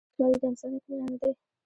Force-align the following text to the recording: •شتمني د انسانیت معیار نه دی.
•شتمني 0.13 0.35
د 0.41 0.43
انسانیت 0.49 0.83
معیار 0.87 1.07
نه 1.13 1.17
دی. 1.21 1.31